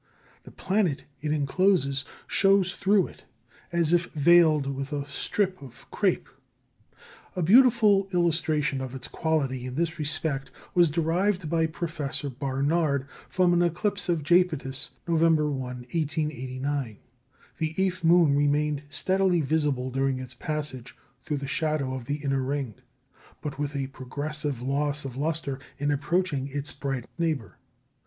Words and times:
The 0.45 0.51
planet 0.51 1.03
it 1.21 1.31
encloses 1.31 2.05
shows 2.25 2.73
through 2.75 3.05
it, 3.05 3.23
as 3.71 3.93
if 3.93 4.07
veiled 4.15 4.65
with 4.65 4.91
a 4.91 5.07
strip 5.07 5.61
of 5.61 5.85
crape. 5.91 6.27
A 7.35 7.43
beautiful 7.43 8.07
illustration 8.11 8.81
of 8.81 8.95
its 8.95 9.07
quality 9.07 9.67
in 9.67 9.75
this 9.75 9.99
respect 9.99 10.49
was 10.73 10.89
derived 10.89 11.51
by 11.51 11.67
Professor 11.67 12.31
Barnard 12.31 13.07
from 13.29 13.53
an 13.53 13.61
eclipse 13.61 14.09
of 14.09 14.23
Japetus, 14.23 14.89
November 15.07 15.51
1, 15.51 15.59
1889. 15.61 16.97
The 17.59 17.75
eighth 17.77 18.03
moon 18.03 18.35
remained 18.35 18.81
steadily 18.89 19.41
visible 19.41 19.91
during 19.91 20.17
its 20.17 20.33
passage 20.33 20.97
through 21.21 21.37
the 21.37 21.45
shadow 21.47 21.93
of 21.93 22.05
the 22.05 22.23
inner 22.23 22.41
ring, 22.41 22.73
but 23.39 23.59
with 23.59 23.75
a 23.75 23.85
progressive 23.85 24.63
loss 24.63 25.05
of 25.05 25.15
lustre 25.15 25.59
in 25.77 25.91
approaching 25.91 26.47
its 26.47 26.73
bright 26.73 27.05
neighbour. 27.19 27.59